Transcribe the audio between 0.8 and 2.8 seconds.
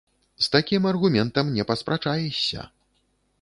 аргументам не паспрачаешся.